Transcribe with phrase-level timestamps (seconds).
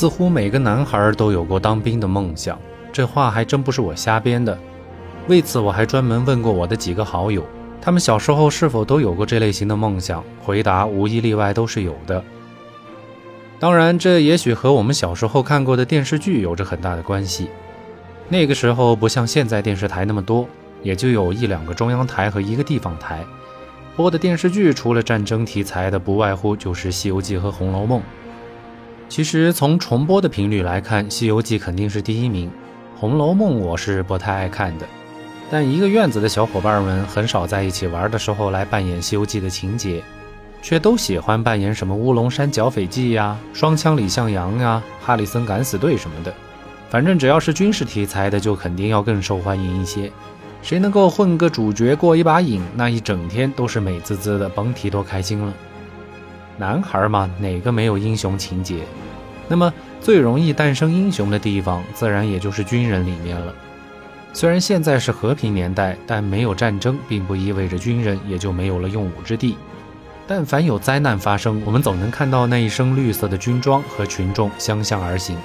[0.00, 2.58] 似乎每个男孩都有过当兵的梦想，
[2.90, 4.58] 这话还真不是我瞎编的。
[5.28, 7.44] 为此，我还专门问过我的几个好友，
[7.82, 10.24] 他们小时候是否都有过这类型的梦想？
[10.42, 12.24] 回答无一例外都是有的。
[13.58, 17.50] 当然，这也许和我们小时候看过的电视剧有着很大的关系。
[18.30, 20.48] 那个时候不像现在电视台那么多，
[20.82, 23.22] 也就有一两个中央台和一个地方台
[23.94, 28.00] 播的电视剧，除了战争题材的，不外乎就是《西游记》和《红楼梦》。
[29.10, 32.48] 其实从重播的频率来看，《西游记》肯定是第一名，
[32.96, 34.86] 《红楼梦》我是不太爱看的。
[35.50, 40.00] 但一个院子的小伙伴们很少在一起玩的时候来扮演《西游记》的情节，
[40.62, 46.32] 却都喜欢扮演什么乌龙山剿匪记呀、双枪李向阳呀、哈里森敢死队什么的。
[46.88, 50.08] 反正只要是军事题材的，就肯定要更受欢迎一些。
[50.62, 55.52] 谁能够混个主角过一把瘾，那一整天都是美滋滋的，甭提多开心了。
[56.60, 58.84] 男孩嘛，哪个没有英雄情节？
[59.48, 63.50] 那么最容易诞生英雄的地方，自然也就是军人里面了。
[64.34, 69.56] 虽然现在是和平年代，但没有战争，并不意味着军人也就没有了用武之地。
[70.26, 75.38] 但凡有灾难发生，我们总能看到那一身绿色的军装和群众相向而行，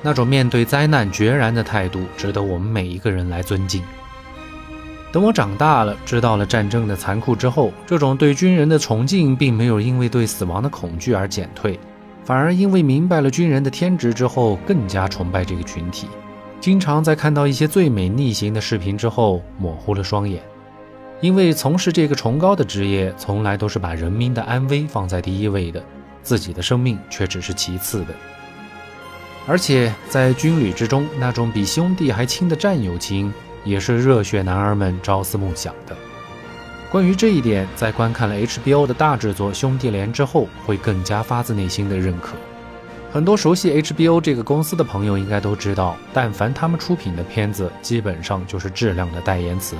[0.00, 3.82] 那种面对灾难决然的态度，值得我们每一个人来尊敬。
[5.16, 11.80] 等我长大了，知道了战争的残酷之后，这种对军人的崇敬，并没有因为对死亡的恐惧而减退，
[12.22, 16.06] 反而因为明白了军人的天职之后，更加崇拜这个群体。
[16.60, 20.42] 经常在看到一些最美逆行的视频之后，模糊了双眼，
[21.22, 25.82] 因为从事这个崇高的职业，从来都是把人民的安危放在第一位的，
[26.22, 28.08] 自己的生命却只是其次的。
[29.46, 33.32] 而且在军旅之中，那种比兄弟还亲的战友情。
[33.66, 35.94] 也是热血男儿们朝思暮想的。
[36.90, 42.36] 关于这一点，在观看了 HBO 的大制作《兄弟连》之后，会更加发自内心的认可。
[43.12, 49.74] 很多熟悉 HBO 这个公司的朋友应该都知道，但凡他们出品的片子，基本上就是质量的代言词。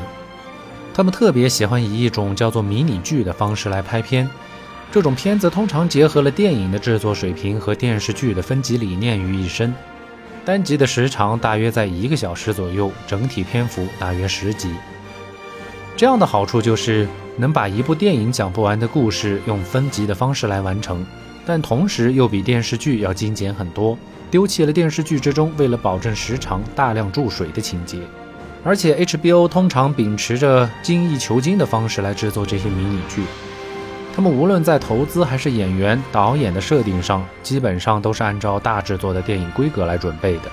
[0.93, 4.29] 他们特别喜欢以一种叫做迷你剧的方式来拍片，
[4.91, 9.73] 这种片子通常结合了电影的制作水平和电视剧的分级理念于一身。
[10.47, 14.73] 单集的时长大约在一个小时左右，整体篇幅大约十集。
[15.97, 21.05] 这样的好处就是能把一部电影讲不完的故事用分集的方式来完成，
[21.45, 23.99] 但同时又比电视剧要精简很多，
[24.31, 27.99] 丢弃了电视剧之中为了保证时长大量注水的情节。
[28.63, 33.25] 而且 HBO 通常秉持着精益求精的方式来制作这些迷你剧。
[34.16, 40.50] 他们无论在投资还是演员、导演的设定上，基本上都是按照大制作的电影规格来准备的。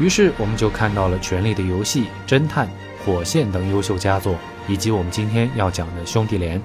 [0.00, 2.66] 于是，我们就看到了《权力的游戏》《侦探》
[3.04, 6.58] 《火线》等优秀佳作，以及我们今天要讲的《兄弟连》。《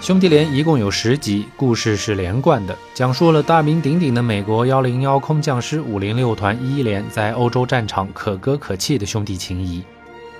[0.00, 9.84] 兄弟连》一共有十集，故事是连贯的，讲述了大名鼎鼎的美国幺零幺空降师五零六团一连在欧洲战场可歌可泣的兄弟情谊。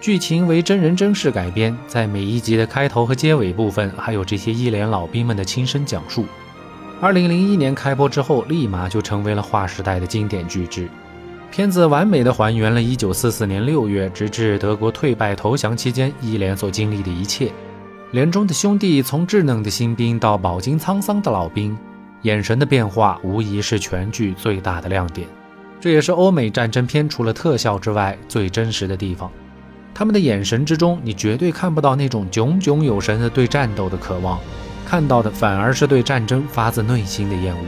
[0.01, 6.27] 剧情为真人真事改编，在每一集的开头和结尾部分，还有这些一连老兵们的亲身讲述。
[7.01, 10.89] 二零零一年开播之后，立马就成为了划时代的经典巨制。
[11.51, 17.51] 片子完美的还原了一九四四年六月直至德国退败投降期间一连所经历的一切。
[18.13, 21.77] 连中的兄弟从稚嫩的新兵到饱经沧桑的老兵，
[22.23, 25.27] 眼神的变化无疑是全剧最大的亮点。
[25.81, 29.31] 这也是欧美战争片除了特效之外最真实的地方。
[29.99, 34.39] 他们的眼神之中，你绝对看不到那种炯炯有神的对战斗的渴望，
[34.85, 37.65] 看到的反而是对战争发自内心的厌恶。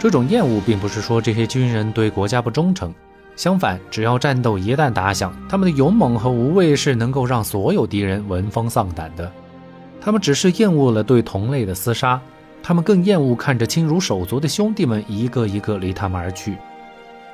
[0.00, 2.92] 这种厌恶并不是说这些军人对国家不忠诚，
[3.36, 9.30] 相反，只要战斗一旦打响，他们的勇猛和无畏是能够让所有敌人闻风丧胆的。
[10.00, 12.20] 他们只是厌恶了对同类的厮杀，
[12.64, 16.56] 他们更厌恶看着亲如手足的兄弟们一个一个离他们而去。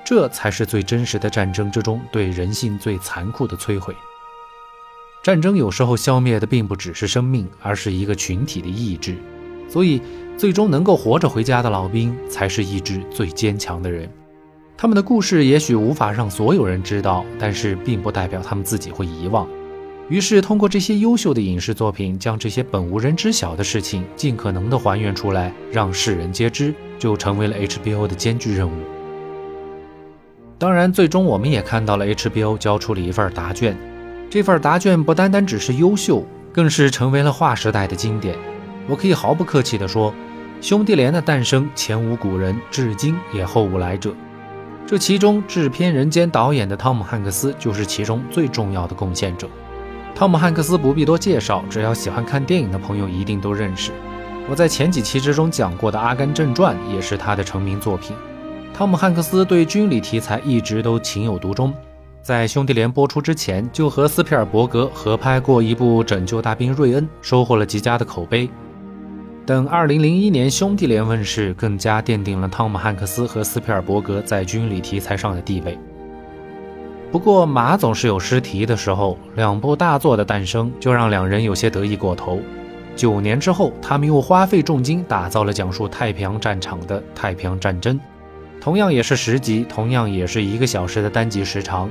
[0.05, 3.95] 这才是最真实的战争之中对人性最残酷的摧毁。
[5.23, 9.15] 战争有时候消灭的并不只是生命，而是一个群体的意志。
[9.69, 10.01] 所以，
[10.39, 14.09] 最终能够活着回家的老兵，才是意志最坚强的人。
[14.79, 19.47] 他们的故事也许无法让所有人知道，但是并不代表他们自己会遗忘。
[20.09, 28.73] 于是，通过这些优秀的影视作品，将这些本无人知晓的事情，尽可能的还原出来，让世人皆知，就成为了 HBO 的艰巨任务。
[30.59, 33.77] 当然，最终我们也看到了 HBO 交出了一份答卷。
[34.31, 38.39] 这份答卷不单单只是优秀，更是成为了划时代的经典。
[38.87, 40.13] 我可以毫不客气地说，
[40.61, 44.15] 《兄弟连》的诞生前无古人，至今也后无来者。
[44.87, 49.49] 这其中，制片人兼导演的汤姆·汉克斯就是其中最重要的贡献者。
[50.15, 53.91] 汤姆·汉克斯不必多介绍，只要喜欢看电影的朋友一定都认识。
[54.49, 58.17] 我在前几期之中讲过的《阿甘正传》也是他的成名作品。
[58.73, 61.75] 汤姆汉克斯对军旅题材一直都情有独钟，
[62.23, 68.49] 在《兄弟连》播出之前，就和斯皮尔伯格合拍过一部《拯救大兵瑞恩》，收获了极佳的口碑。
[69.47, 75.79] 等2001年《兄弟连》问世，更加奠定了汤姆汉克斯和斯皮尔伯格在军旅题材上的地位。
[77.11, 82.39] 不过，马总是有失蹄的时候，两部大作的诞生就让两人有些得意过头。
[82.95, 87.97] 九年之后，他们又花费重金打造了讲述太平洋战场的《太平洋战争》。
[88.61, 91.91] 同样也是十集，同样也是一个小时的单集时长，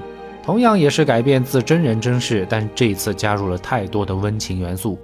[0.49, 4.97] 同样也是改编自真人真事，但这次加入了太多的温情元素。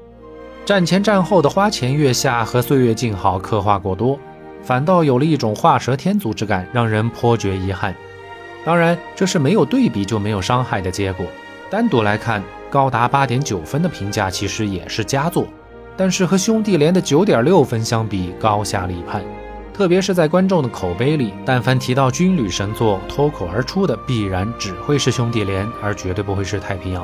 [0.65, 4.17] 战前战后的花前月下和岁月静好刻画过多，
[4.63, 7.95] 反倒有了一种画蛇添足之感，让人颇觉遗憾。
[8.65, 11.23] 当然，这是没有对比就没有伤害的结果。
[11.69, 15.45] 单独来看，高达八点九分的评价其实也是佳作，
[15.95, 19.23] 但是和兄弟连的九点六分相比，高下立判。
[19.75, 27.03] 特别是在观众的口碑里，但凡提到军旅神作，脱口而出的必然只会是《兄弟连》，而绝对不会是《太平洋》。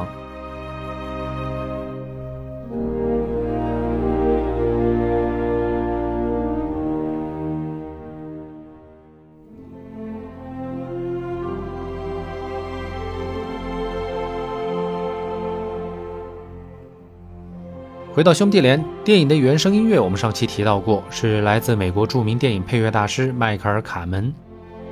[18.21, 24.31] 回到《兄弟连》电影的原声音乐，我们上期提到过，是来自美国著名电影配乐大师迈克尔·卡门。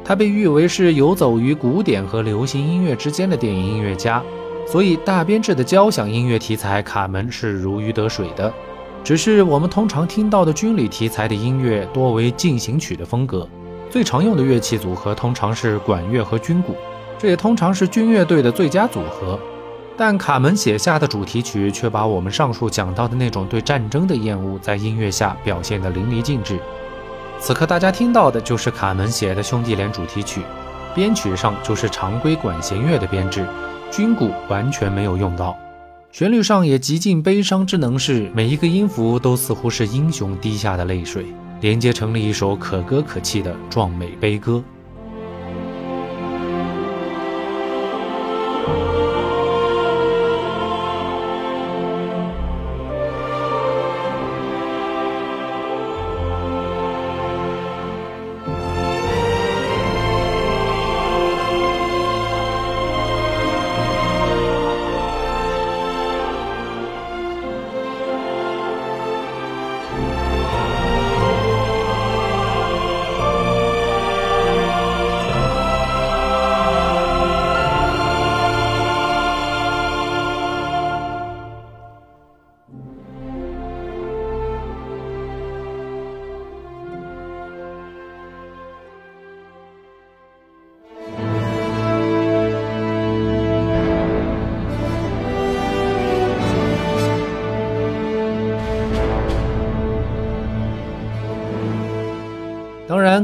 [0.03, 4.19] 他被誉为是游走于古典和流行音乐之间的电影音乐家，
[4.65, 8.51] 所以大编制的交响音乐题材，卡门是如鱼得水的。
[9.03, 13.47] 只是我们通常听到的军旅题材的音乐多为进行曲的风格，
[13.91, 16.73] 最常用的乐器组合通常是管乐和军鼓，
[17.19, 19.39] 这也通常是军乐队的最佳组合。
[19.99, 26.57] 但卡门写下的主题曲却把我们上述讲到的那种对战争的厌恶，在音乐下表现得淋漓尽致。
[27.37, 30.41] 此刻大家听到的就是卡门写的《兄弟连》主题曲，
[30.95, 33.45] 编曲上就是常规管弦乐的编制，
[33.91, 35.53] 军鼓完全没有用到。
[36.13, 41.25] 旋律上也极尽悲伤之能事，每一个音符都似乎是英雄滴下的泪水，
[41.59, 44.63] 连接成了一首可歌可泣的壮美悲歌。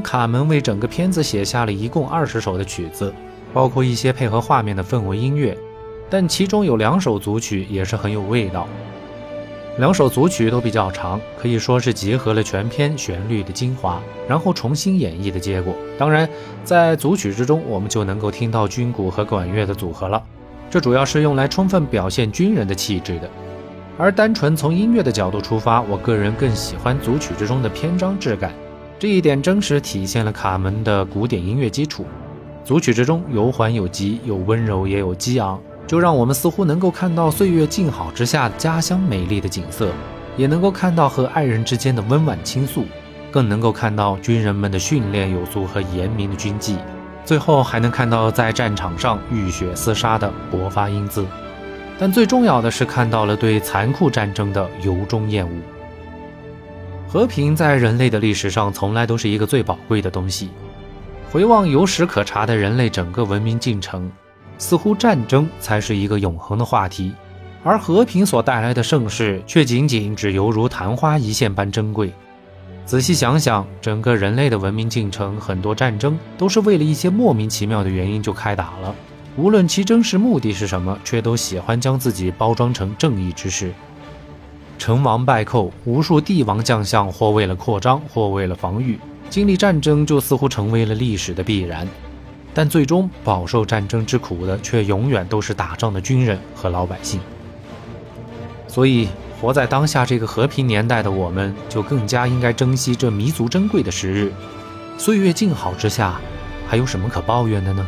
[0.02, 3.14] 卡门为整个片子写下了一共二十首的曲子，
[3.54, 5.58] 包括一些配合画面的氛围音乐，
[6.10, 8.68] 但其中有两首组曲也是很有味道。
[9.78, 15.76] 两首组曲都比较长，可以说是集合了全篇旋律的精华，然后重新演绎的结果。
[15.98, 16.30] 当然，
[16.64, 20.24] 在组曲之中，我们就能够听到军鼓和管乐的组合了，
[20.70, 23.30] 这主要是用来充分表现军人的气质的。
[23.98, 28.54] 而单纯从音乐的角度出发，我个人更喜欢组曲之中的篇章质感。
[28.98, 32.06] 这一点真实体现了卡门的古典音乐基础，
[32.64, 39.92] 组曲之中有缓有急，有温柔也有激昂，就让我们似乎能够看到岁月静好之下家乡美丽的景色，
[40.38, 42.86] 也能够看到和爱人之间的温婉倾诉，
[43.30, 46.78] 更能够看到军人们的训练有素和严明的军纪，
[47.26, 51.26] 最后还能看到在战场上浴血厮杀的勃发英姿。
[52.00, 55.52] 但最重要的是看到了对残酷战争的由衷厌恶。
[57.08, 60.50] 和平在人类的历史上从来都是一个最宝贵的东西。
[61.32, 64.10] 回望有史可查的人类整个文明进程，
[64.58, 67.14] 似乎战争才是一个永恒的话题，
[67.64, 72.14] 而和平所带来的盛世却仅仅只犹如昙花一现般珍贵。
[72.86, 78.94] 仔细想想，整个人类的文明进程，很多战争都是为了一些莫名其妙的原因就开打了，
[79.36, 83.74] 无论其真实目的是什么，却都喜欢将自己包装成正义之士。
[84.86, 89.00] 成王败寇，无数帝王将相或为了扩张，或为了防御，
[89.32, 91.88] 经历战争就似乎成为了历史的必然。
[92.54, 97.20] 但最终饱受战争之苦的，却永远都是打仗的军人和老百姓。
[98.68, 99.08] 所以，
[99.42, 104.32] 活在当下这个和平年代的我们，就更加应该珍惜这弥足珍贵的时日。
[105.00, 106.22] 岁月静好之下，
[106.68, 107.88] 还有什么可抱怨的呢？